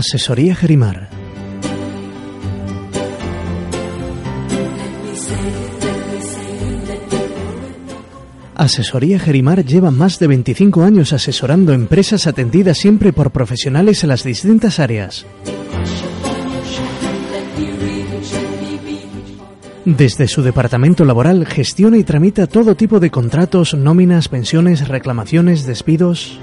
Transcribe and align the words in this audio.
Asesoría 0.00 0.54
Gerimar. 0.54 1.10
Asesoría 8.54 9.18
Gerimar 9.18 9.62
lleva 9.62 9.90
más 9.90 10.18
de 10.18 10.26
25 10.28 10.84
años 10.84 11.12
asesorando 11.12 11.74
empresas 11.74 12.26
atendidas 12.26 12.78
siempre 12.78 13.12
por 13.12 13.30
profesionales 13.30 14.02
en 14.02 14.08
las 14.08 14.24
distintas 14.24 14.78
áreas. 14.78 15.26
Desde 19.84 20.28
su 20.28 20.40
departamento 20.40 21.04
laboral 21.04 21.44
gestiona 21.44 21.98
y 21.98 22.04
tramita 22.04 22.46
todo 22.46 22.74
tipo 22.74 23.00
de 23.00 23.10
contratos, 23.10 23.74
nóminas, 23.74 24.28
pensiones, 24.28 24.88
reclamaciones, 24.88 25.66
despidos. 25.66 26.40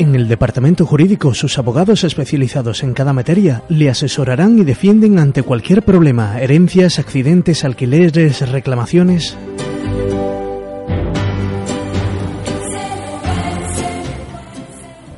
En 0.00 0.14
el 0.14 0.28
departamento 0.28 0.86
jurídico, 0.86 1.34
sus 1.34 1.58
abogados 1.58 2.04
especializados 2.04 2.82
en 2.82 2.94
cada 2.94 3.12
materia 3.12 3.64
le 3.68 3.90
asesorarán 3.90 4.58
y 4.58 4.64
defienden 4.64 5.18
ante 5.18 5.42
cualquier 5.42 5.82
problema, 5.82 6.40
herencias, 6.40 6.98
accidentes, 6.98 7.66
alquileres, 7.66 8.50
reclamaciones. 8.50 9.36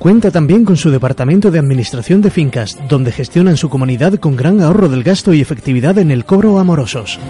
Cuenta 0.00 0.32
también 0.32 0.64
con 0.64 0.76
su 0.76 0.90
departamento 0.90 1.52
de 1.52 1.60
administración 1.60 2.20
de 2.20 2.32
fincas, 2.32 2.76
donde 2.88 3.12
gestionan 3.12 3.56
su 3.56 3.70
comunidad 3.70 4.14
con 4.14 4.34
gran 4.34 4.60
ahorro 4.60 4.88
del 4.88 5.04
gasto 5.04 5.32
y 5.32 5.40
efectividad 5.40 5.96
en 5.98 6.10
el 6.10 6.24
cobro 6.24 6.58
amorosos. 6.58 7.20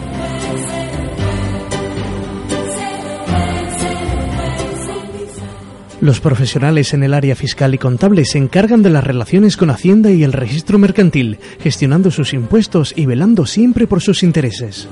Los 6.03 6.19
profesionales 6.19 6.95
en 6.95 7.05
el 7.05 7.15
área 7.15 7.37
fiscal 7.37 7.75
y 7.75 7.79
contable 7.79 8.25
se 8.25 8.37
encargan 8.37 8.83
de 8.83 8.91
las 8.91 9.05
relaciones 9.05 9.57
con 9.57 9.71
Hacienda 9.71 10.11
y 10.11 10.25
el 10.25 10.33
registro 10.33 10.77
mercantil, 10.77 11.39
gestionando 11.61 12.11
sus 12.11 12.35
impuestos 12.35 12.93
y 12.97 13.07
velando 13.07 13.47
siempre 13.47 13.87
por 13.87 14.03
sus 14.03 14.25
intereses. 14.25 14.89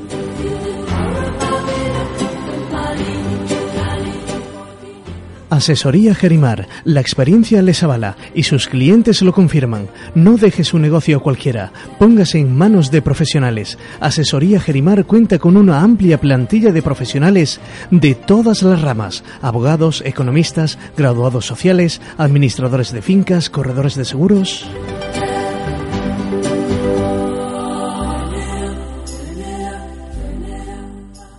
Asesoría 5.50 6.14
Gerimar, 6.14 6.68
la 6.84 7.00
experiencia 7.00 7.60
les 7.60 7.82
avala 7.82 8.16
y 8.34 8.44
sus 8.44 8.68
clientes 8.68 9.20
lo 9.20 9.32
confirman. 9.32 9.88
No 10.14 10.36
deje 10.36 10.62
su 10.62 10.78
negocio 10.78 11.20
cualquiera, 11.20 11.72
póngase 11.98 12.38
en 12.38 12.56
manos 12.56 12.92
de 12.92 13.02
profesionales. 13.02 13.76
Asesoría 13.98 14.60
Gerimar 14.60 15.04
cuenta 15.06 15.40
con 15.40 15.56
una 15.56 15.80
amplia 15.80 16.20
plantilla 16.20 16.70
de 16.70 16.82
profesionales 16.82 17.60
de 17.90 18.14
todas 18.14 18.62
las 18.62 18.80
ramas, 18.80 19.24
abogados, 19.42 20.04
economistas, 20.06 20.78
graduados 20.96 21.46
sociales, 21.46 22.00
administradores 22.16 22.92
de 22.92 23.02
fincas, 23.02 23.50
corredores 23.50 23.96
de 23.96 24.04
seguros. 24.04 24.70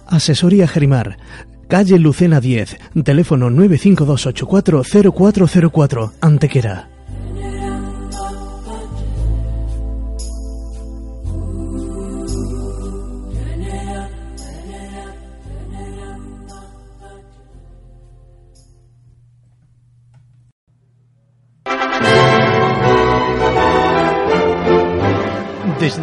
Asesoría 0.07 0.67
Gerimar, 0.67 1.17
Calle 1.71 1.97
Lucena 1.97 2.41
10, 2.41 2.77
teléfono 3.01 3.49
952840404, 3.49 6.11
Antequera. 6.19 6.90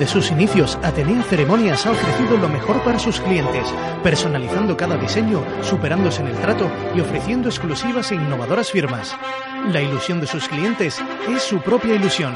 Sus 0.09 0.31
inicios, 0.31 0.79
Atenea 0.83 1.23
Ceremonias 1.23 1.85
ha 1.85 1.91
ofrecido 1.91 2.39
lo 2.39 2.49
mejor 2.49 2.83
para 2.83 2.99
sus 2.99 3.21
clientes, 3.21 3.69
personalizando 4.03 4.75
cada 4.75 4.97
diseño, 4.97 5.45
superándose 5.63 6.23
en 6.23 6.29
el 6.29 6.39
trato 6.39 6.71
y 6.95 7.01
ofreciendo 7.01 7.51
exclusivas 7.51 8.11
e 8.11 8.15
innovadoras 8.15 8.73
firmas. 8.73 9.15
La 9.71 9.83
ilusión 9.83 10.19
de 10.21 10.27
sus 10.27 10.49
clientes 10.49 10.99
es 11.29 11.43
su 11.43 11.61
propia 11.61 11.95
ilusión. 11.95 12.33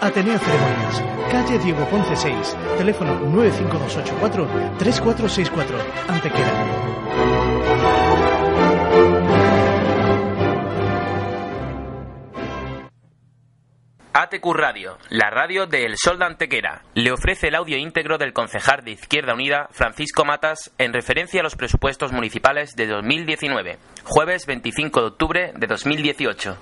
Atenea 0.00 0.36
Ceremonias, 0.38 1.00
calle 1.30 1.60
Diego 1.60 1.88
Ponce 1.88 2.16
6, 2.16 2.56
teléfono 2.76 3.20
95284-3464, 3.20 5.76
Antequera. 6.08 7.45
ATQ 14.26 14.44
Radio, 14.54 14.98
la 15.08 15.30
radio 15.30 15.66
de 15.66 15.84
El 15.84 15.94
Sol 15.96 16.18
de 16.18 16.24
Antequera, 16.24 16.82
le 16.94 17.12
ofrece 17.12 17.46
el 17.46 17.54
audio 17.54 17.76
íntegro 17.76 18.18
del 18.18 18.32
concejal 18.32 18.84
de 18.84 18.90
Izquierda 18.90 19.34
Unida, 19.34 19.68
Francisco 19.70 20.24
Matas, 20.24 20.72
en 20.78 20.92
referencia 20.92 21.40
a 21.40 21.42
los 21.44 21.54
presupuestos 21.54 22.10
municipales 22.10 22.74
de 22.74 22.88
2019, 22.88 23.78
jueves 24.02 24.46
25 24.46 25.00
de 25.00 25.06
octubre 25.06 25.52
de 25.54 25.66
2018. 25.68 26.58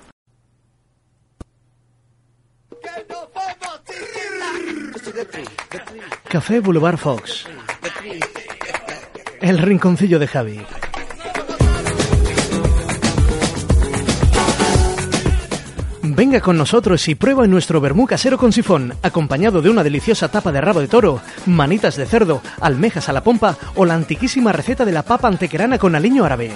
Café 6.29 6.61
Boulevard 6.61 6.99
Fox. 6.99 7.47
El 9.41 9.59
rinconcillo 9.59 10.19
de 10.19 10.27
Javi. 10.27 10.61
Venga 16.07 16.43
con 16.43 16.59
nosotros 16.59 17.09
y 17.09 17.15
prueba 17.15 17.47
nuestro 17.47 17.81
vermú 17.81 18.07
casero 18.07 18.37
con 18.37 18.53
sifón, 18.53 18.93
acompañado 19.03 19.63
de 19.63 19.71
una 19.71 19.83
deliciosa 19.83 20.29
tapa 20.29 20.53
de 20.53 20.61
rabo 20.61 20.81
de 20.81 20.87
toro, 20.87 21.23
manitas 21.47 21.97
de 21.97 22.05
cerdo, 22.05 22.43
almejas 22.61 23.09
a 23.09 23.15
la 23.15 23.25
pompa 23.25 23.57
o 23.75 23.87
la 23.87 23.95
antiquísima 23.95 24.53
receta 24.53 24.85
de 24.85 24.93
la 24.93 25.03
papa 25.03 25.29
antequerana 25.29 25.79
con 25.79 25.95
aliño 25.95 26.27
árabe. 26.27 26.51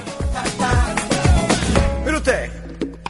Mire 2.05 2.17
usted, 2.19 2.51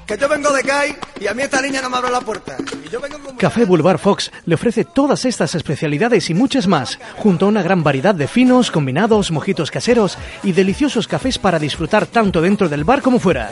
que 0.07 0.17
yo 0.17 0.29
vengo 0.29 0.53
de 0.53 0.63
CAI 0.63 0.97
y 1.21 1.27
a 1.27 1.35
mí 1.35 1.43
esta 1.43 1.61
niña 1.61 1.83
no 1.83 1.91
me 1.91 1.97
abre 1.97 2.13
la 2.13 2.21
puerta. 2.21 2.57
Y 2.87 2.89
yo 2.89 3.01
vengo 3.01 3.19
con... 3.19 3.37
Café 3.37 3.65
Boulevard 3.65 3.99
Fox 3.99 4.31
le 4.47 4.55
ofrece 4.55 4.85
todas 4.85 5.25
estas 5.25 5.57
especialidades 5.57 6.31
y 6.31 6.35
muchas 6.35 6.69
más, 6.69 7.01
junto 7.17 7.47
a 7.47 7.49
una 7.49 7.63
gran 7.63 7.83
variedad 7.83 8.15
de 8.15 8.29
finos, 8.29 8.71
combinados, 8.71 9.33
mojitos 9.33 9.73
caseros 9.73 10.17
y 10.45 10.53
deliciosos 10.53 11.09
cafés 11.09 11.37
para 11.37 11.59
disfrutar 11.59 12.07
tanto 12.07 12.41
dentro 12.41 12.69
del 12.69 12.85
bar 12.85 13.03
como 13.03 13.19
fuera. 13.19 13.51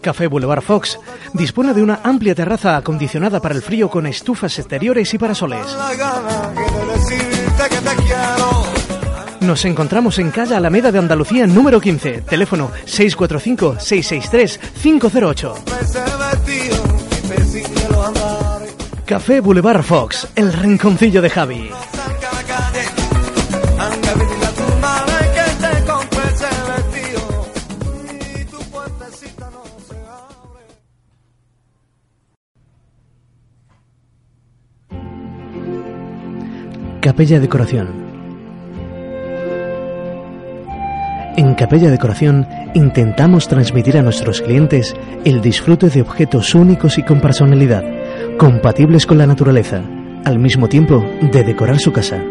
Café 0.00 0.26
Boulevard 0.26 0.62
Fox 0.62 0.98
dispone 1.32 1.72
de 1.72 1.80
una 1.82 2.00
amplia 2.02 2.34
terraza 2.34 2.76
acondicionada 2.76 3.40
para 3.40 3.54
el 3.54 3.62
frío 3.62 3.88
con 3.88 4.06
estufas 4.06 4.58
exteriores 4.58 5.14
y 5.14 5.18
parasoles. 5.18 5.64
Nos 9.40 9.64
encontramos 9.64 10.18
en 10.18 10.30
calle 10.30 10.54
Alameda 10.54 10.92
de 10.92 10.98
Andalucía 10.98 11.46
número 11.46 11.80
15, 11.80 12.20
teléfono 12.22 12.70
645-663-508. 12.86 15.54
Ese 15.80 16.00
vestido 16.00 16.76
y 17.10 17.14
persigue 17.28 17.88
los 17.90 18.06
andares. 18.06 18.74
Café 19.06 19.40
Boulevard 19.40 19.82
Fox, 19.82 20.28
el 20.36 20.52
rinconcillo 20.52 21.22
de 21.22 21.30
Javi. 21.30 21.70
Capella 37.02 37.40
Decoración. 37.40 37.88
En 41.36 41.54
Capella 41.56 41.90
Decoración 41.90 42.46
intentamos 42.74 43.48
transmitir 43.48 43.96
a 43.96 44.02
nuestros 44.02 44.40
clientes 44.40 44.94
el 45.24 45.40
disfrute 45.40 45.88
de 45.88 46.00
objetos 46.00 46.54
únicos 46.54 46.98
y 46.98 47.02
con 47.02 47.20
personalidad, 47.20 47.82
compatibles 48.38 49.04
con 49.04 49.18
la 49.18 49.26
naturaleza, 49.26 49.82
al 50.24 50.38
mismo 50.38 50.68
tiempo 50.68 51.04
de 51.20 51.42
decorar 51.42 51.80
su 51.80 51.90
casa. 51.90 52.22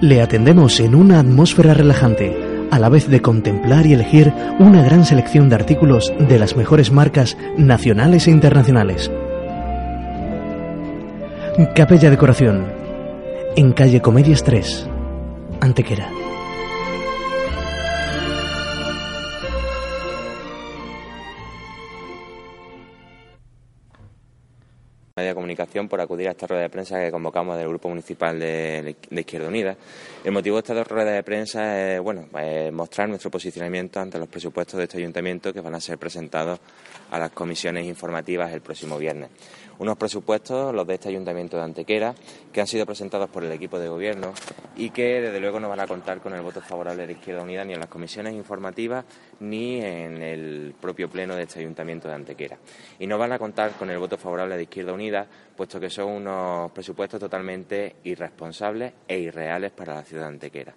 Le 0.00 0.22
atendemos 0.22 0.80
en 0.80 0.94
una 0.94 1.20
atmósfera 1.20 1.74
relajante, 1.74 2.34
a 2.70 2.78
la 2.78 2.88
vez 2.88 3.10
de 3.10 3.20
contemplar 3.20 3.84
y 3.84 3.92
elegir 3.92 4.32
una 4.58 4.82
gran 4.82 5.04
selección 5.04 5.50
de 5.50 5.56
artículos 5.56 6.14
de 6.18 6.38
las 6.38 6.56
mejores 6.56 6.92
marcas 6.92 7.36
nacionales 7.58 8.26
e 8.26 8.30
internacionales. 8.30 9.10
Capella 11.66 12.08
Decoración, 12.08 12.72
en 13.56 13.72
calle 13.72 14.00
Comedias 14.00 14.44
3, 14.44 14.88
Antequera. 15.60 16.08
media 25.16 25.30
de 25.30 25.34
por 25.88 26.00
acudir 26.00 26.28
a 26.28 26.30
esta 26.30 26.46
rueda 26.46 26.62
de 26.62 26.70
prensa 26.70 26.98
que 26.98 27.10
convocamos 27.10 27.56
del 27.58 27.68
Grupo 27.68 27.88
Municipal 27.88 28.38
de, 28.40 28.96
de 29.10 29.20
Izquierda 29.20 29.48
Unida. 29.48 29.76
El 30.24 30.32
motivo 30.32 30.56
de 30.56 30.60
esta 30.60 30.82
rueda 30.82 31.12
de 31.12 31.22
prensa 31.22 31.94
es 31.94 32.00
bueno, 32.00 32.26
es 32.40 32.72
mostrar 32.72 33.08
nuestro 33.08 33.30
posicionamiento 33.30 34.00
ante 34.00 34.18
los 34.18 34.28
presupuestos 34.28 34.78
de 34.78 34.84
este 34.84 34.98
ayuntamiento 34.98 35.52
que 35.52 35.60
van 35.60 35.74
a 35.74 35.80
ser 35.80 35.98
presentados 35.98 36.58
a 37.10 37.18
las 37.18 37.30
comisiones 37.32 37.86
informativas 37.86 38.52
el 38.52 38.62
próximo 38.62 38.98
viernes 38.98 39.28
unos 39.78 39.96
presupuestos, 39.96 40.74
los 40.74 40.86
de 40.86 40.94
este 40.94 41.08
Ayuntamiento 41.08 41.56
de 41.56 41.62
Antequera, 41.62 42.14
que 42.52 42.60
han 42.60 42.66
sido 42.66 42.84
presentados 42.84 43.30
por 43.30 43.44
el 43.44 43.52
equipo 43.52 43.78
de 43.78 43.88
gobierno 43.88 44.32
y 44.76 44.90
que 44.90 45.20
desde 45.20 45.40
luego 45.40 45.60
no 45.60 45.68
van 45.68 45.80
a 45.80 45.86
contar 45.86 46.20
con 46.20 46.34
el 46.34 46.42
voto 46.42 46.60
favorable 46.60 47.06
de 47.06 47.12
Izquierda 47.12 47.42
Unida 47.42 47.64
ni 47.64 47.74
en 47.74 47.80
las 47.80 47.88
comisiones 47.88 48.34
informativas 48.34 49.04
ni 49.40 49.80
en 49.80 50.22
el 50.22 50.74
propio 50.80 51.08
pleno 51.08 51.36
de 51.36 51.44
este 51.44 51.60
Ayuntamiento 51.60 52.08
de 52.08 52.14
Antequera. 52.14 52.58
Y 52.98 53.06
no 53.06 53.18
van 53.18 53.32
a 53.32 53.38
contar 53.38 53.72
con 53.72 53.90
el 53.90 53.98
voto 53.98 54.18
favorable 54.18 54.56
de 54.56 54.64
Izquierda 54.64 54.92
Unida, 54.92 55.26
puesto 55.58 55.80
que 55.80 55.90
son 55.90 56.10
unos 56.12 56.70
presupuestos 56.70 57.18
totalmente 57.18 57.96
irresponsables 58.04 58.92
e 59.08 59.18
irreales 59.18 59.72
para 59.72 59.96
la 59.96 60.04
ciudad 60.04 60.28
Antequera 60.28 60.72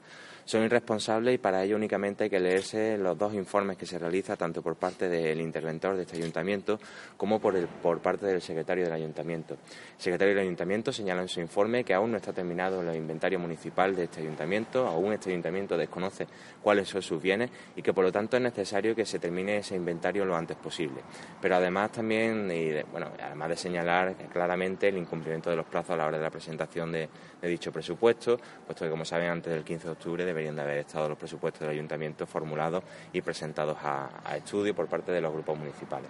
son 0.52 0.64
irresponsables 0.64 1.36
y 1.36 1.38
para 1.38 1.64
ello 1.64 1.78
únicamente 1.78 2.26
hay 2.26 2.30
que 2.30 2.40
leerse 2.40 2.98
los 2.98 3.18
dos 3.18 3.34
informes 3.34 3.78
que 3.78 3.86
se 3.86 3.98
realizan 3.98 4.36
tanto 4.36 4.62
por 4.62 4.76
parte 4.76 5.08
del 5.08 5.40
interventor 5.40 5.96
de 5.96 6.02
este 6.02 6.18
ayuntamiento 6.18 6.78
como 7.16 7.40
por, 7.40 7.56
el, 7.56 7.68
por 7.68 8.02
parte 8.02 8.26
del 8.26 8.42
secretario 8.42 8.84
del 8.84 8.92
ayuntamiento. 8.92 9.54
El 9.54 10.02
secretario 10.02 10.36
del 10.36 10.44
ayuntamiento 10.44 10.92
señala 10.92 11.22
en 11.22 11.30
su 11.30 11.40
informe 11.40 11.86
que 11.86 11.94
aún 11.94 12.12
no 12.12 12.18
está 12.18 12.34
terminado 12.34 12.82
el 12.82 12.94
inventario 12.98 13.40
municipal 13.40 13.96
de 13.96 14.04
este 14.04 14.20
ayuntamiento, 14.20 14.86
aún 14.88 15.14
este 15.14 15.30
ayuntamiento 15.30 15.78
desconoce 15.78 16.28
cuáles 16.62 16.90
son 16.90 17.02
sus 17.02 17.22
bienes 17.22 17.50
y 17.78 17.82
que 17.82 17.94
por 17.94 18.04
lo 18.04 18.12
tanto 18.12 18.36
es 18.36 18.44
necesario 18.44 18.94
que 18.94 19.06
se 19.06 19.20
termine 19.20 19.58
ese 19.58 19.78
inventario 19.78 20.26
lo 20.26 20.36
antes 20.36 20.58
posible. 20.58 21.02
Pero 21.42 21.56
además 21.56 21.94
también, 21.94 22.52
y 22.52 22.74
bueno, 22.92 23.08
además 23.24 23.48
de 23.48 23.56
señalar 23.56 24.16
claramente 24.34 24.90
el 24.90 24.98
incumplimiento 24.98 25.50
de 25.50 25.56
los 25.56 25.66
plazos 25.66 25.92
a 25.92 25.96
la 25.96 26.08
hora 26.08 26.18
de 26.18 26.24
la 26.26 26.30
presentación 26.30 26.92
de, 26.92 27.08
de 27.42 27.48
dicho 27.48 27.72
presupuesto, 27.72 28.40
puesto 28.66 28.86
que 28.86 28.92
como 28.92 29.06
saben 29.06 29.30
antes 29.30 29.52
del 29.52 29.64
15 29.64 29.88
de 29.88 29.92
octubre 29.94 30.26
deberían 30.26 30.56
de 30.56 30.62
haber 30.62 30.78
estado 30.80 31.10
los 31.10 31.18
presupuestos 31.18 31.62
del 31.62 31.72
ayuntamiento 31.72 32.26
formulados 32.28 32.84
y 33.12 33.22
presentados 33.22 33.78
a, 33.84 34.10
estudio 34.36 34.76
por 34.76 34.88
parte 34.88 35.12
de 35.12 35.22
los 35.22 35.34
grupos 35.34 35.58
municipales. 35.58 36.10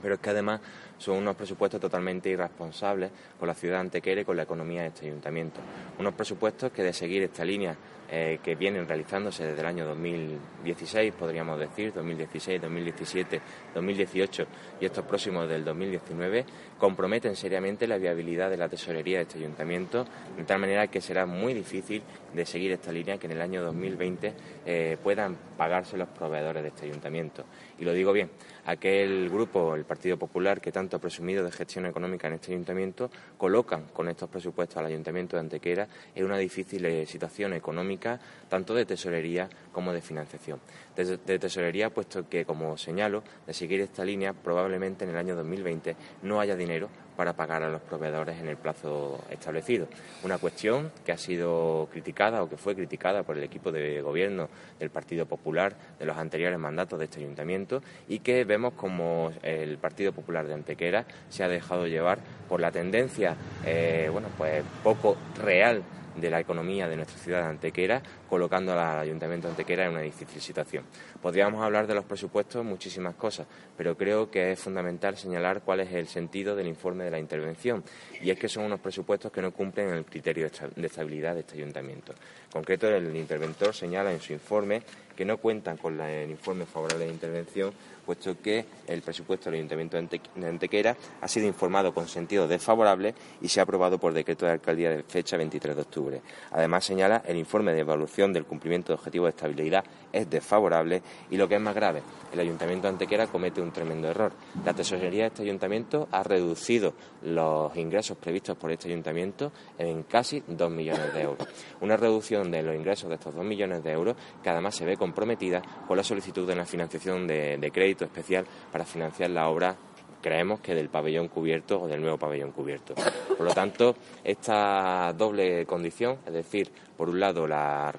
Pero 0.00 0.14
es 0.14 0.20
que 0.20 0.30
además 0.30 0.60
son 0.98 1.16
unos 1.16 1.36
presupuestos 1.36 1.80
totalmente 1.80 2.28
irresponsables 2.28 3.10
con 3.38 3.48
la 3.48 3.54
ciudad 3.54 3.80
antequera 3.80 4.20
y 4.20 4.24
con 4.24 4.36
la 4.36 4.42
economía 4.42 4.82
de 4.82 4.88
este 4.88 5.06
ayuntamiento. 5.06 5.60
Unos 5.98 6.14
presupuestos 6.14 6.72
que 6.72 6.82
de 6.82 6.92
seguir 6.92 7.22
esta 7.22 7.44
línea 7.44 7.76
eh, 8.10 8.38
que 8.42 8.54
vienen 8.54 8.88
realizándose 8.88 9.44
desde 9.44 9.60
el 9.60 9.66
año 9.66 9.84
2016, 9.84 11.12
podríamos 11.12 11.60
decir, 11.60 11.92
2016, 11.92 12.62
2017, 12.62 13.40
2018 13.74 14.46
y 14.80 14.86
estos 14.86 15.04
próximos 15.04 15.46
del 15.46 15.62
2019, 15.62 16.46
comprometen 16.78 17.36
seriamente 17.36 17.86
la 17.86 17.98
viabilidad 17.98 18.48
de 18.48 18.56
la 18.56 18.70
tesorería 18.70 19.18
de 19.18 19.24
este 19.24 19.38
ayuntamiento, 19.38 20.06
de 20.38 20.44
tal 20.44 20.58
manera 20.58 20.86
que 20.86 21.02
será 21.02 21.26
muy 21.26 21.52
difícil 21.52 22.02
de 22.32 22.46
seguir 22.46 22.72
esta 22.72 22.92
línea 22.92 23.18
que 23.18 23.26
en 23.26 23.32
el 23.32 23.42
año 23.42 23.62
2020 23.62 24.32
eh, 24.64 24.96
puedan 25.02 25.36
pagarse 25.58 25.98
los 25.98 26.08
proveedores 26.08 26.62
de 26.62 26.70
este 26.70 26.86
ayuntamiento. 26.86 27.44
Y 27.78 27.84
lo 27.84 27.92
digo 27.92 28.14
bien, 28.14 28.30
aquel 28.64 29.28
grupo, 29.28 29.74
el 29.74 29.84
Partido 29.84 30.16
Popular, 30.16 30.62
que 30.62 30.72
tanto 30.72 30.87
ha 30.96 31.00
presumido 31.00 31.44
de 31.44 31.52
gestión 31.52 31.86
económica 31.86 32.28
en 32.28 32.34
este 32.34 32.52
ayuntamiento, 32.52 33.10
colocan 33.36 33.84
con 33.92 34.08
estos 34.08 34.28
presupuestos 34.28 34.76
al 34.78 34.86
ayuntamiento 34.86 35.36
de 35.36 35.40
Antequera 35.40 35.88
en 36.14 36.24
una 36.24 36.38
difícil 36.38 36.84
eh, 36.84 37.06
situación 37.06 37.52
económica 37.52 38.18
tanto 38.48 38.74
de 38.74 38.86
tesorería 38.86 39.48
como 39.72 39.92
de 39.92 40.00
financiación. 40.00 40.60
De, 40.98 41.38
tesorería, 41.38 41.90
puesto 41.90 42.28
que, 42.28 42.44
como 42.44 42.76
señalo, 42.76 43.22
de 43.46 43.54
seguir 43.54 43.80
esta 43.80 44.04
línea, 44.04 44.32
probablemente 44.32 45.04
en 45.04 45.10
el 45.10 45.16
año 45.16 45.36
2020 45.36 45.94
no 46.22 46.40
haya 46.40 46.56
dinero 46.56 46.88
para 47.16 47.34
pagar 47.34 47.62
a 47.62 47.68
los 47.68 47.80
proveedores 47.82 48.40
en 48.40 48.48
el 48.48 48.56
plazo 48.56 49.20
establecido. 49.30 49.86
Una 50.24 50.38
cuestión 50.38 50.90
que 51.06 51.12
ha 51.12 51.16
sido 51.16 51.88
criticada 51.92 52.42
o 52.42 52.48
que 52.48 52.56
fue 52.56 52.74
criticada 52.74 53.22
por 53.22 53.38
el 53.38 53.44
equipo 53.44 53.70
de 53.70 54.00
gobierno 54.00 54.48
del 54.80 54.90
Partido 54.90 55.24
Popular 55.26 55.76
de 56.00 56.04
los 56.04 56.16
anteriores 56.16 56.58
mandatos 56.58 56.98
de 56.98 57.04
este 57.04 57.20
ayuntamiento 57.20 57.80
y 58.08 58.18
que 58.18 58.42
vemos 58.44 58.74
como 58.74 59.30
el 59.42 59.78
Partido 59.78 60.12
Popular 60.12 60.48
de 60.48 60.54
Antequera 60.54 61.06
se 61.28 61.44
ha 61.44 61.48
dejado 61.48 61.86
llevar 61.86 62.18
por 62.48 62.60
la 62.60 62.72
tendencia, 62.72 63.36
eh, 63.64 64.08
bueno, 64.10 64.28
pues 64.36 64.64
poco 64.82 65.16
real 65.40 65.84
de 66.20 66.30
la 66.30 66.40
economía 66.40 66.88
de 66.88 66.96
nuestra 66.96 67.18
ciudad 67.18 67.42
de 67.42 67.48
Antequera, 67.48 68.02
colocando 68.28 68.72
al 68.72 68.98
Ayuntamiento 68.98 69.46
de 69.46 69.52
Antequera 69.52 69.84
en 69.84 69.92
una 69.92 70.00
difícil 70.00 70.40
situación. 70.40 70.84
Podríamos 71.20 71.62
hablar 71.62 71.86
de 71.86 71.94
los 71.94 72.04
presupuestos 72.04 72.64
muchísimas 72.64 73.14
cosas, 73.14 73.46
pero 73.76 73.96
creo 73.96 74.30
que 74.30 74.52
es 74.52 74.60
fundamental 74.60 75.16
señalar 75.16 75.62
cuál 75.62 75.80
es 75.80 75.92
el 75.92 76.06
sentido 76.06 76.56
del 76.56 76.66
informe 76.66 77.04
de 77.04 77.10
la 77.10 77.18
intervención, 77.18 77.84
y 78.20 78.30
es 78.30 78.38
que 78.38 78.48
son 78.48 78.64
unos 78.64 78.80
presupuestos 78.80 79.32
que 79.32 79.42
no 79.42 79.52
cumplen 79.52 79.88
el 79.90 80.04
criterio 80.04 80.48
de 80.76 80.86
estabilidad 80.86 81.34
de 81.34 81.40
este 81.40 81.54
Ayuntamiento. 81.54 82.12
En 82.12 82.52
concreto, 82.52 82.88
el 82.88 83.14
interventor 83.14 83.74
señala 83.74 84.12
en 84.12 84.20
su 84.20 84.32
informe 84.32 84.82
que 85.16 85.24
no 85.24 85.38
cuentan 85.38 85.76
con 85.76 86.00
el 86.00 86.30
informe 86.30 86.64
favorable 86.64 87.06
de 87.06 87.12
intervención 87.12 87.72
puesto 88.08 88.40
que 88.40 88.64
el 88.86 89.02
presupuesto 89.02 89.50
del 89.50 89.58
Ayuntamiento 89.58 89.98
de 89.98 90.48
Antequera 90.48 90.96
ha 91.20 91.28
sido 91.28 91.46
informado 91.46 91.92
con 91.92 92.08
sentido 92.08 92.48
desfavorable 92.48 93.14
y 93.42 93.48
se 93.48 93.60
ha 93.60 93.64
aprobado 93.64 93.98
por 93.98 94.14
decreto 94.14 94.46
de 94.46 94.52
alcaldía 94.52 94.88
de 94.88 95.02
fecha 95.02 95.36
23 95.36 95.76
de 95.76 95.82
octubre. 95.82 96.22
Además, 96.52 96.86
señala 96.86 97.22
el 97.26 97.36
informe 97.36 97.74
de 97.74 97.80
evaluación 97.80 98.32
del 98.32 98.46
cumplimiento 98.46 98.92
de 98.92 98.94
objetivos 98.94 99.26
de 99.26 99.36
estabilidad 99.36 99.84
es 100.10 100.30
desfavorable 100.30 101.02
y 101.30 101.36
lo 101.36 101.46
que 101.46 101.56
es 101.56 101.60
más 101.60 101.74
grave, 101.74 102.02
el 102.32 102.40
Ayuntamiento 102.40 102.86
de 102.86 102.94
Antequera 102.94 103.26
comete 103.26 103.60
un 103.60 103.72
tremendo 103.72 104.08
error. 104.08 104.32
La 104.64 104.72
tesorería 104.72 105.24
de 105.24 105.28
este 105.28 105.42
ayuntamiento 105.42 106.08
ha 106.10 106.22
reducido 106.22 106.94
los 107.24 107.76
ingresos 107.76 108.16
previstos 108.16 108.56
por 108.56 108.72
este 108.72 108.88
ayuntamiento 108.88 109.52
en 109.76 110.04
casi 110.04 110.42
dos 110.46 110.70
millones 110.70 111.12
de 111.12 111.20
euros. 111.20 111.46
Una 111.82 111.98
reducción 111.98 112.50
de 112.50 112.62
los 112.62 112.74
ingresos 112.74 113.10
de 113.10 113.16
estos 113.16 113.34
dos 113.34 113.44
millones 113.44 113.84
de 113.84 113.92
euros 113.92 114.16
que 114.42 114.48
además 114.48 114.74
se 114.74 114.86
ve 114.86 114.96
comprometida 114.96 115.60
con 115.86 115.98
la 115.98 116.02
solicitud 116.02 116.46
de 116.48 116.56
la 116.56 116.64
financiación 116.64 117.26
de 117.26 117.70
crédito 117.70 117.97
especial 118.04 118.46
para 118.72 118.84
financiar 118.84 119.30
la 119.30 119.48
obra 119.48 119.76
creemos 120.20 120.60
que 120.60 120.74
del 120.74 120.88
pabellón 120.88 121.28
cubierto 121.28 121.82
o 121.82 121.88
del 121.88 122.00
nuevo 122.00 122.18
pabellón 122.18 122.52
cubierto. 122.52 122.94
Por 123.36 123.46
lo 123.46 123.54
tanto, 123.54 123.96
esta 124.24 125.12
doble 125.16 125.64
condición, 125.66 126.18
es 126.26 126.32
decir, 126.32 126.70
por 126.98 127.08
un 127.08 127.20
lado, 127.20 127.46
la, 127.46 127.92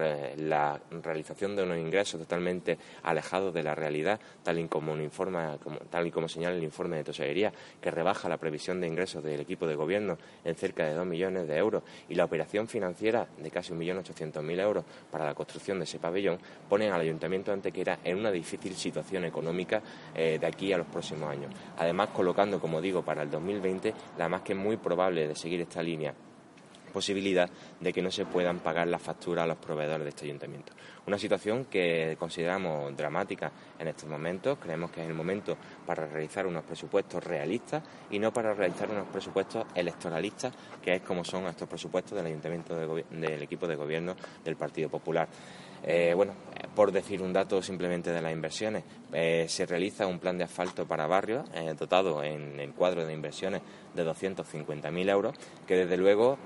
realización 1.02 1.56
de 1.56 1.64
unos 1.64 1.78
ingresos 1.78 2.20
totalmente 2.20 2.78
alejados 3.04 3.54
de 3.54 3.64
la 3.64 3.74
realidad, 3.74 4.20
tal 4.44 4.60
y 4.60 4.68
como, 4.68 4.94
informa, 4.98 5.58
tal 5.90 6.08
y 6.08 6.12
como 6.12 6.28
señala 6.28 6.58
el 6.58 6.64
informe 6.66 6.98
de 6.98 7.06
tesorería, 7.06 7.54
que 7.82 7.92
rebaja 7.92 8.28
la 8.28 8.36
previsión 8.36 8.82
de 8.82 8.88
ingresos 8.88 9.24
del 9.24 9.40
equipo 9.40 9.66
de 9.68 9.76
gobierno 9.76 10.18
en 10.44 10.54
cerca 10.56 10.86
de 10.86 10.94
dos 10.94 11.06
millones 11.06 11.48
de 11.48 11.56
euros, 11.56 11.82
y 12.10 12.16
la 12.16 12.26
operación 12.26 12.68
financiera 12.68 13.26
de 13.42 13.50
casi 13.50 13.72
un 13.72 13.80
millón 13.80 14.00
ochocientos 14.00 14.44
mil 14.44 14.60
euros 14.60 14.84
para 15.10 15.24
la 15.24 15.34
construcción 15.34 15.80
de 15.80 15.86
ese 15.86 15.98
pabellón, 15.98 16.38
ponen 16.68 16.92
al 16.92 17.00
Ayuntamiento 17.00 17.52
de 17.52 17.56
Antequera 17.56 18.00
en 18.04 18.18
una 18.18 18.32
difícil 18.32 18.76
situación 18.76 19.24
económica 19.24 19.82
eh, 20.14 20.38
de 20.38 20.46
aquí 20.46 20.74
a 20.74 20.78
los 20.78 20.88
próximos 20.88 21.32
años. 21.32 21.54
Además, 21.78 22.10
colocando, 22.10 22.60
como 22.60 22.82
digo, 22.82 23.02
para 23.02 23.24
el 23.24 23.32
2020 23.32 23.94
la 24.18 24.28
más 24.28 24.42
que 24.42 24.54
muy 24.54 24.76
probable 24.76 25.26
de 25.26 25.36
seguir 25.36 25.62
esta 25.62 25.82
línea 25.82 26.14
posibilidad 26.90 27.50
de 27.80 27.94
que 27.94 28.02
no 28.02 28.12
se 28.12 28.26
puedan 28.26 28.60
pagar 28.60 28.88
las 28.88 29.02
facturas 29.02 29.44
a 29.44 29.48
los 29.48 29.58
proveedores 29.58 30.04
de 30.04 30.10
este 30.10 30.26
ayuntamiento. 30.26 30.74
Una 31.08 31.18
situación 31.18 31.66
que 31.66 32.16
consideramos 32.20 32.96
dramática 32.96 33.52
en 33.80 33.88
estos 33.88 34.10
momentos. 34.10 34.58
Creemos 34.60 34.92
que 34.92 35.02
es 35.02 35.08
el 35.08 35.14
momento 35.14 35.58
para 35.86 36.06
realizar 36.06 36.46
unos 36.46 36.64
presupuestos 36.64 37.24
realistas 37.24 37.84
y 38.12 38.20
no 38.20 38.32
para 38.32 38.54
realizar 38.54 38.90
unos 38.90 39.08
presupuestos 39.08 39.66
electoralistas, 39.74 40.54
que 40.82 40.96
es 40.96 41.02
como 41.02 41.24
son 41.24 41.46
estos 41.48 41.68
presupuestos 41.68 42.16
del 42.16 42.28
ayuntamiento 42.28 42.76
del 42.76 43.42
equipo 43.42 43.68
de 43.68 43.76
gobierno 43.76 44.16
del 44.44 44.56
Partido 44.56 44.90
Popular. 44.90 45.28
Eh, 45.82 46.14
bueno, 46.14 46.34
por 46.76 46.92
decir 46.92 47.22
un 47.22 47.32
dato 47.32 47.62
simplemente 47.62 48.12
de 48.12 48.22
las 48.22 48.34
inversiones, 48.34 48.84
eh, 49.14 49.46
se 49.48 49.66
realiza 49.66 50.08
un 50.08 50.20
plan 50.20 50.38
de 50.38 50.44
asfalto 50.44 50.86
para 50.86 51.08
barrios 51.08 51.50
eh, 51.54 51.74
dotado 51.78 52.22
en 52.22 52.60
el 52.60 52.74
cuadro 52.74 53.06
de 53.06 53.14
inversiones 53.14 53.62
de 53.94 54.06
250.000 54.06 55.10
euros, 55.10 55.36
que 55.68 55.76
desde 55.76 55.98
luego, 55.98 56.38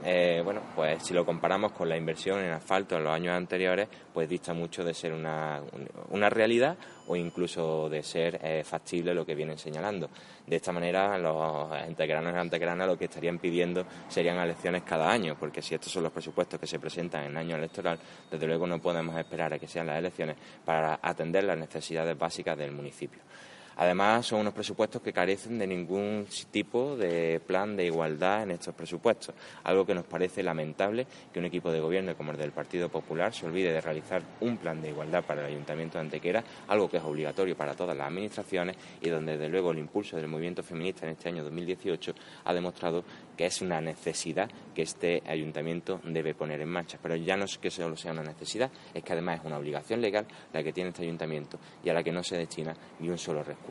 bueno, 0.43 0.61
pues 0.75 1.03
si 1.03 1.13
lo 1.13 1.25
comparamos 1.25 1.71
con 1.71 1.89
la 1.89 1.97
inversión 1.97 2.39
en 2.39 2.51
asfalto 2.51 2.97
en 2.97 3.03
los 3.03 3.13
años 3.13 3.35
anteriores, 3.35 3.87
pues 4.13 4.29
dista 4.29 4.53
mucho 4.53 4.83
de 4.83 4.93
ser 4.93 5.13
una, 5.13 5.61
una 6.09 6.29
realidad 6.29 6.77
o 7.07 7.15
incluso 7.15 7.89
de 7.89 8.03
ser 8.03 8.39
eh, 8.41 8.63
factible 8.63 9.13
lo 9.13 9.25
que 9.25 9.35
vienen 9.35 9.57
señalando. 9.57 10.09
De 10.45 10.55
esta 10.55 10.71
manera, 10.71 11.17
los 11.17 11.71
antequeranos 11.71 12.33
y 12.33 12.37
antequeranas 12.37 12.87
lo 12.87 12.97
que 12.97 13.05
estarían 13.05 13.39
pidiendo 13.39 13.85
serían 14.07 14.37
elecciones 14.37 14.83
cada 14.83 15.11
año, 15.11 15.35
porque 15.39 15.61
si 15.61 15.75
estos 15.75 15.91
son 15.91 16.03
los 16.03 16.11
presupuestos 16.11 16.59
que 16.59 16.67
se 16.67 16.79
presentan 16.79 17.23
en 17.23 17.37
año 17.37 17.55
electoral, 17.55 17.99
desde 18.29 18.47
luego 18.47 18.67
no 18.67 18.79
podemos 18.79 19.17
esperar 19.17 19.53
a 19.53 19.59
que 19.59 19.67
sean 19.67 19.87
las 19.87 19.97
elecciones 19.97 20.37
para 20.65 20.99
atender 21.01 21.43
las 21.43 21.57
necesidades 21.57 22.17
básicas 22.17 22.57
del 22.57 22.71
municipio. 22.71 23.21
Además, 23.77 24.25
son 24.25 24.41
unos 24.41 24.53
presupuestos 24.53 25.01
que 25.01 25.13
carecen 25.13 25.57
de 25.57 25.67
ningún 25.67 26.27
tipo 26.51 26.95
de 26.95 27.41
plan 27.45 27.75
de 27.75 27.85
igualdad 27.85 28.43
en 28.43 28.51
estos 28.51 28.75
presupuestos, 28.75 29.33
algo 29.63 29.85
que 29.85 29.95
nos 29.95 30.05
parece 30.05 30.43
lamentable 30.43 31.07
que 31.31 31.39
un 31.39 31.45
equipo 31.45 31.71
de 31.71 31.79
gobierno 31.79 32.15
como 32.15 32.31
el 32.31 32.37
del 32.37 32.51
Partido 32.51 32.89
Popular 32.89 33.33
se 33.33 33.45
olvide 33.45 33.73
de 33.73 33.81
realizar 33.81 34.21
un 34.41 34.57
plan 34.57 34.81
de 34.81 34.89
igualdad 34.89 35.23
para 35.23 35.41
el 35.41 35.47
Ayuntamiento 35.47 35.97
de 35.97 36.05
Antequera, 36.05 36.43
algo 36.67 36.89
que 36.89 36.97
es 36.97 37.03
obligatorio 37.03 37.55
para 37.55 37.75
todas 37.75 37.97
las 37.97 38.07
administraciones 38.07 38.75
y 39.01 39.09
donde, 39.09 39.33
desde 39.33 39.49
luego, 39.49 39.71
el 39.71 39.79
impulso 39.79 40.17
del 40.17 40.27
movimiento 40.27 40.63
feminista 40.63 41.05
en 41.05 41.13
este 41.13 41.29
año 41.29 41.43
2018 41.43 42.13
ha 42.45 42.53
demostrado 42.53 43.03
que 43.35 43.45
es 43.45 43.61
una 43.61 43.81
necesidad 43.81 44.49
que 44.75 44.83
este 44.83 45.23
ayuntamiento 45.25 45.99
debe 46.03 46.35
poner 46.35 46.61
en 46.61 46.69
marcha. 46.69 46.99
Pero 47.01 47.15
ya 47.15 47.35
no 47.35 47.45
es 47.45 47.57
que 47.57 47.71
solo 47.71 47.97
sea 47.97 48.11
una 48.11 48.23
necesidad, 48.23 48.69
es 48.93 49.03
que 49.03 49.13
además 49.13 49.39
es 49.39 49.45
una 49.45 49.57
obligación 49.57 50.01
legal 50.01 50.25
la 50.51 50.63
que 50.63 50.73
tiene 50.73 50.89
este 50.89 51.03
ayuntamiento 51.03 51.57
y 51.83 51.89
a 51.89 51.93
la 51.93 52.03
que 52.03 52.11
no 52.11 52.23
se 52.23 52.37
destina 52.37 52.75
ni 52.99 53.09
un 53.09 53.17
solo 53.17 53.43
recurso. 53.43 53.62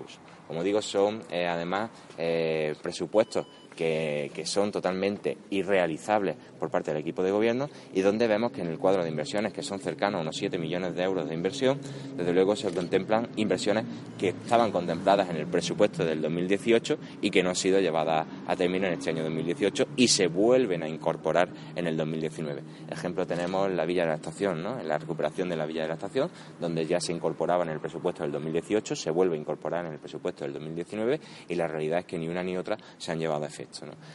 Como 0.49 0.63
digo, 0.63 0.83
son 0.83 1.23
eh, 1.31 1.47
además 1.47 1.91
eh, 2.19 2.75
presupuestos 2.83 3.47
que, 3.75 4.31
son 4.45 4.73
totalmente 4.73 5.39
irrealizables 5.51 6.37
por 6.59 6.71
parte 6.71 6.93
del 6.93 7.01
equipo 7.01 7.23
de 7.23 7.31
gobierno 7.31 7.71
y 7.95 8.01
donde 8.01 8.27
vemos 8.27 8.53
que 8.53 8.61
en 8.61 8.69
el 8.69 8.79
cuadro 8.79 9.03
de 9.03 9.09
inversiones, 9.09 9.53
que 9.53 9.63
son 9.63 9.79
cercanos 9.79 10.19
a 10.19 10.23
unos 10.23 10.37
7 10.37 10.59
millones 10.59 10.95
de 10.95 11.03
euros 11.03 11.29
de 11.29 11.35
inversión, 11.35 11.79
desde 12.17 12.33
luego 12.33 12.57
se 12.57 12.71
contemplan 12.73 13.29
inversiones 13.37 13.85
que 14.19 14.29
estaban 14.29 14.73
contempladas 14.73 15.31
en 15.31 15.37
el 15.37 15.47
presupuesto 15.47 16.05
del 16.05 16.21
2018 16.21 16.99
y 17.21 17.31
que 17.31 17.43
no 17.43 17.51
han 17.51 17.57
sido 17.57 17.81
llevadas 17.81 18.27
a 18.47 18.57
término 18.57 18.87
en 18.87 18.95
este 18.95 19.11
año 19.11 19.23
2018 19.23 19.87
y 19.97 20.09
se 20.09 20.27
vuelven 20.27 20.83
a 20.83 20.89
incorporar 20.89 21.49
en 21.77 21.87
el 21.87 21.97
2019. 21.97 22.63
Ejemplo 22.91 23.27
tenemos 23.27 23.71
la 23.71 23.85
Villa 23.85 24.03
de 24.03 24.09
la 24.09 24.15
Estación, 24.17 24.63
¿no? 24.63 24.83
la 24.83 24.99
recuperación 24.99 25.49
de 25.49 25.57
la 25.57 25.67
Villa 25.67 25.83
de 25.83 25.89
la 25.89 25.95
Estación, 25.95 26.31
donde 26.61 26.87
ya 26.87 27.01
se 27.01 27.13
incorporaba 27.13 27.65
en 27.65 27.71
el 27.71 27.81
presupuesto 27.81 28.23
del 28.23 28.33
2018, 28.33 28.97
se 28.97 29.11
vuelve 29.11 29.37
a 29.37 29.41
incorporar 29.41 29.87
en 29.87 29.93
el 29.93 29.99
presupuesto 29.99 30.45
del 30.45 30.55
2019 30.55 31.21
y 31.49 31.55
la 31.55 31.67
realidad 31.67 32.01
es 32.01 32.05
que 32.07 32.19
ni 32.19 32.29
una 32.29 32.43
ni 32.43 32.57
otra 32.57 32.77
se 32.99 33.13
han 33.13 33.19
llevado 33.19 33.45
a 33.45 33.49
efecto. 33.49 33.62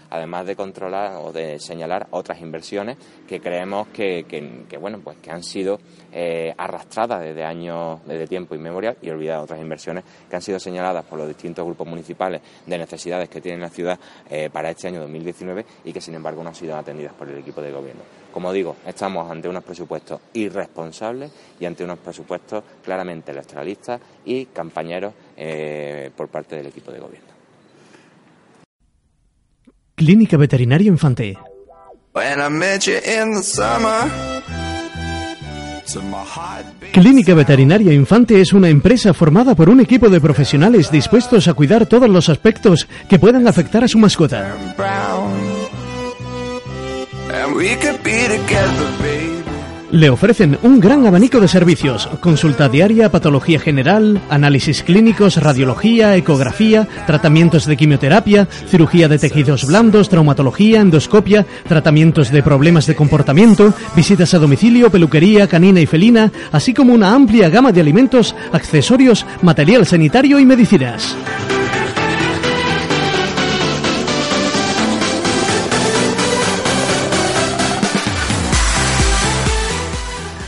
Además 0.09 0.45
de 0.45 0.55
controlar 0.55 1.17
o 1.17 1.31
de 1.31 1.59
señalar 1.59 2.07
otras 2.11 2.41
inversiones 2.41 2.97
que 3.27 3.39
creemos 3.39 3.87
que, 3.89 4.77
bueno, 4.79 4.99
pues 5.03 5.17
que 5.17 5.31
han 5.31 5.43
sido 5.43 5.79
eh, 6.11 6.53
arrastradas 6.57 7.21
desde 7.21 7.43
años, 7.43 7.99
desde 8.05 8.27
tiempo 8.27 8.55
inmemorial 8.55 8.97
y 9.01 9.09
olvidadas 9.09 9.43
otras 9.43 9.59
inversiones 9.59 10.03
que 10.29 10.35
han 10.35 10.41
sido 10.41 10.59
señaladas 10.59 11.05
por 11.05 11.19
los 11.19 11.27
distintos 11.27 11.65
grupos 11.65 11.87
municipales 11.87 12.41
de 12.65 12.77
necesidades 12.77 13.29
que 13.29 13.41
tiene 13.41 13.59
la 13.59 13.69
ciudad 13.69 13.99
eh, 14.29 14.49
para 14.51 14.69
este 14.69 14.87
año 14.87 15.01
2019 15.01 15.65
y 15.85 15.93
que 15.93 16.01
sin 16.01 16.15
embargo 16.15 16.43
no 16.43 16.49
han 16.49 16.55
sido 16.55 16.75
atendidas 16.75 17.13
por 17.13 17.27
el 17.29 17.37
equipo 17.37 17.61
de 17.61 17.71
gobierno. 17.71 18.01
Como 18.31 18.53
digo, 18.53 18.75
estamos 18.85 19.29
ante 19.31 19.49
unos 19.49 19.63
presupuestos 19.63 20.21
irresponsables 20.33 21.31
y 21.59 21.65
ante 21.65 21.83
unos 21.83 21.99
presupuestos 21.99 22.63
claramente 22.83 23.31
electoralistas 23.31 23.99
y 24.25 24.45
campañeros 24.45 25.13
eh, 25.35 26.11
por 26.15 26.27
parte 26.27 26.55
del 26.55 26.67
equipo 26.67 26.91
de 26.91 26.99
gobierno. 26.99 27.26
Clínica 29.97 30.37
Veterinaria 30.37 30.89
Infante. 30.89 31.35
Clínica 36.93 37.33
Veterinaria 37.33 37.91
Infante 37.91 38.39
es 38.39 38.53
una 38.53 38.69
empresa 38.69 39.15
formada 39.15 39.55
por 39.55 39.71
un 39.71 39.79
equipo 39.79 40.09
de 40.09 40.21
profesionales 40.21 40.91
dispuestos 40.91 41.47
a 41.47 41.55
cuidar 41.55 41.87
todos 41.87 42.07
los 42.07 42.29
aspectos 42.29 42.87
que 43.09 43.17
puedan 43.17 43.47
afectar 43.47 43.83
a 43.83 43.87
su 43.87 43.97
mascota. 43.97 44.55
Le 49.91 50.09
ofrecen 50.09 50.57
un 50.63 50.81
gran 50.81 51.07
abanico 51.07 51.39
de 51.39 51.47
servicios, 51.47 52.09
consulta 52.19 52.67
diaria, 52.67 53.09
patología 53.09 53.57
general, 53.57 54.21
análisis 54.29 54.83
clínicos, 54.83 55.37
radiología, 55.37 56.15
ecografía, 56.17 56.87
tratamientos 57.05 57.65
de 57.65 57.77
quimioterapia, 57.77 58.49
cirugía 58.67 59.07
de 59.07 59.17
tejidos 59.17 59.65
blandos, 59.65 60.09
traumatología, 60.09 60.81
endoscopia, 60.81 61.45
tratamientos 61.69 62.31
de 62.31 62.43
problemas 62.43 62.85
de 62.85 62.95
comportamiento, 62.95 63.73
visitas 63.95 64.33
a 64.33 64.39
domicilio, 64.39 64.91
peluquería 64.91 65.47
canina 65.47 65.79
y 65.79 65.85
felina, 65.85 66.33
así 66.51 66.73
como 66.73 66.93
una 66.93 67.13
amplia 67.13 67.49
gama 67.49 67.71
de 67.71 67.79
alimentos, 67.79 68.35
accesorios, 68.51 69.25
material 69.41 69.85
sanitario 69.85 70.37
y 70.39 70.45
medicinas. 70.45 71.15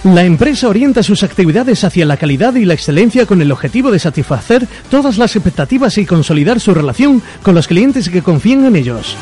La 0.03 0.24
empresa 0.24 0.70
orienta 0.70 1.03
sus 1.03 1.24
actividades 1.24 1.84
hacia 1.84 2.06
la 2.06 2.15
calidad 2.15 2.56
y 2.56 2.63
la 2.63 2.74
excelencia 2.74 3.25
con 3.25 3.41
el 3.41 3.51
objetivo 3.51 3.91
de 3.91 4.00
satisfacer 4.00 4.65
todas 4.89 5.18
las 5.18 5.36
expectativas 5.36 5.98
y 5.98 6.06
consolidar 6.06 6.62
su 6.62 6.74
relación 6.74 7.22
con 7.44 7.53
los 7.53 7.68
clientes 7.68 8.08
que 8.10 8.22
confían 8.22 8.65
en 8.65 8.77
ellos. 8.77 9.18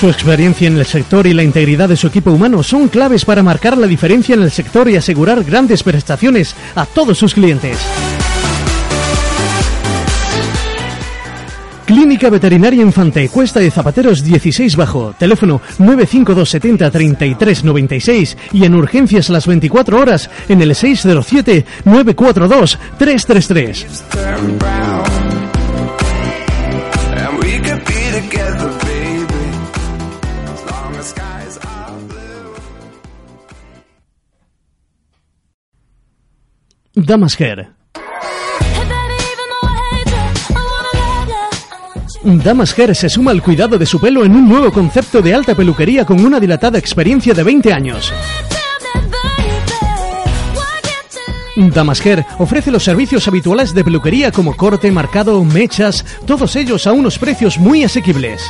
Su 0.00 0.08
experiencia 0.08 0.66
en 0.66 0.78
el 0.78 0.86
sector 0.86 1.26
y 1.26 1.34
la 1.34 1.44
integridad 1.44 1.88
de 1.88 1.96
su 1.96 2.08
equipo 2.08 2.32
humano 2.32 2.62
son 2.64 2.88
claves 2.88 3.24
para 3.24 3.42
marcar 3.42 3.78
la 3.78 3.86
diferencia 3.86 4.34
en 4.34 4.42
el 4.42 4.50
sector 4.50 4.88
y 4.88 4.96
asegurar 4.96 5.44
grandes 5.44 5.82
prestaciones 5.84 6.56
a 6.74 6.86
todos 6.86 7.18
sus 7.18 7.34
clientes. 7.34 7.76
Clínica 11.90 12.30
Veterinaria 12.30 12.82
Infante, 12.82 13.28
Cuesta 13.28 13.58
de 13.58 13.68
Zapateros 13.68 14.22
16 14.22 14.76
Bajo, 14.76 15.12
teléfono 15.18 15.60
95270 15.78 16.88
3396 16.88 18.36
y 18.52 18.64
en 18.64 18.76
urgencias 18.76 19.28
las 19.28 19.44
24 19.48 19.98
horas 19.98 20.30
en 20.48 20.62
el 20.62 20.72
607 20.72 21.66
942 21.84 22.78
333. 22.96 24.04
Damasker 36.94 37.79
Damas 42.22 42.78
Hair 42.78 42.94
se 42.94 43.08
suma 43.08 43.30
al 43.30 43.42
cuidado 43.42 43.78
de 43.78 43.86
su 43.86 43.98
pelo 43.98 44.24
en 44.24 44.32
un 44.32 44.46
nuevo 44.48 44.70
concepto 44.70 45.22
de 45.22 45.34
alta 45.34 45.54
peluquería 45.54 46.04
con 46.04 46.22
una 46.24 46.38
dilatada 46.38 46.78
experiencia 46.78 47.32
de 47.32 47.42
20 47.42 47.72
años. 47.72 48.12
Damas 51.56 52.04
Hair 52.04 52.24
ofrece 52.38 52.70
los 52.70 52.84
servicios 52.84 53.26
habituales 53.26 53.74
de 53.74 53.84
peluquería 53.84 54.32
como 54.32 54.56
corte, 54.56 54.90
marcado, 54.90 55.42
mechas, 55.44 56.04
todos 56.26 56.56
ellos 56.56 56.86
a 56.86 56.92
unos 56.92 57.18
precios 57.18 57.58
muy 57.58 57.84
asequibles. 57.84 58.42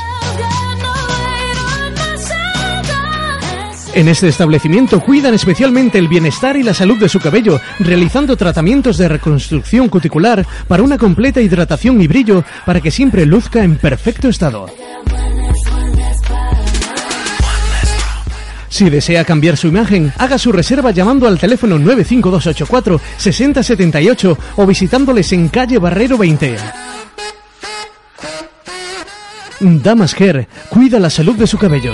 En 3.93 4.07
este 4.07 4.29
establecimiento 4.29 5.01
cuidan 5.01 5.33
especialmente 5.33 5.97
el 5.97 6.07
bienestar 6.07 6.55
y 6.55 6.63
la 6.63 6.73
salud 6.73 6.97
de 6.97 7.09
su 7.09 7.19
cabello, 7.19 7.59
realizando 7.79 8.37
tratamientos 8.37 8.97
de 8.97 9.09
reconstrucción 9.09 9.89
cuticular 9.89 10.45
para 10.67 10.81
una 10.81 10.97
completa 10.97 11.41
hidratación 11.41 12.01
y 12.01 12.07
brillo 12.07 12.43
para 12.65 12.79
que 12.79 12.89
siempre 12.89 13.25
luzca 13.25 13.63
en 13.63 13.77
perfecto 13.77 14.29
estado. 14.29 14.67
Si 18.69 18.89
desea 18.89 19.25
cambiar 19.25 19.57
su 19.57 19.67
imagen, 19.67 20.13
haga 20.17 20.37
su 20.37 20.53
reserva 20.53 20.91
llamando 20.91 21.27
al 21.27 21.37
teléfono 21.37 21.77
95284 21.77 23.01
6078 23.17 24.37
o 24.55 24.65
visitándoles 24.65 25.33
en 25.33 25.49
calle 25.49 25.77
Barrero 25.77 26.17
20. 26.17 26.55
Damas 29.59 30.19
Hair 30.19 30.47
cuida 30.69 30.97
la 30.97 31.09
salud 31.09 31.35
de 31.35 31.45
su 31.45 31.57
cabello. 31.57 31.93